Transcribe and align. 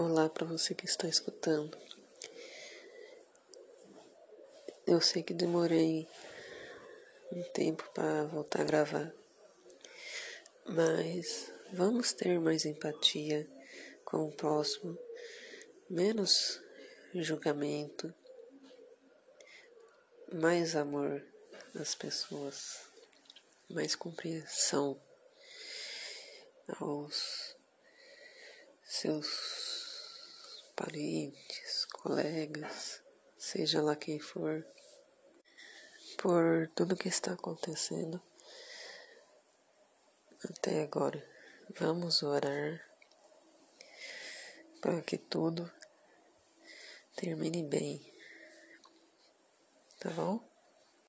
Olá 0.00 0.28
para 0.28 0.46
você 0.46 0.76
que 0.76 0.84
está 0.84 1.08
escutando. 1.08 1.76
Eu 4.86 5.00
sei 5.00 5.24
que 5.24 5.34
demorei 5.34 6.06
um 7.32 7.42
tempo 7.52 7.82
para 7.92 8.22
voltar 8.26 8.60
a 8.60 8.64
gravar, 8.64 9.12
mas 10.64 11.52
vamos 11.72 12.12
ter 12.12 12.38
mais 12.38 12.64
empatia 12.64 13.44
com 14.04 14.28
o 14.28 14.30
próximo, 14.30 14.96
menos 15.90 16.62
julgamento, 17.12 18.14
mais 20.32 20.76
amor 20.76 21.26
às 21.74 21.96
pessoas, 21.96 22.88
mais 23.68 23.96
compreensão 23.96 24.96
aos 26.78 27.56
seus 28.84 29.57
parentes, 30.78 31.86
colegas, 31.86 33.02
seja 33.36 33.82
lá 33.82 33.96
quem 33.96 34.20
for, 34.20 34.64
por 36.16 36.70
tudo 36.76 36.96
que 36.96 37.08
está 37.08 37.32
acontecendo 37.32 38.22
até 40.48 40.84
agora. 40.84 41.20
Vamos 41.80 42.22
orar 42.22 42.80
para 44.80 45.02
que 45.02 45.18
tudo 45.18 45.68
termine 47.16 47.64
bem, 47.64 48.00
tá 49.98 50.10
bom? 50.10 50.47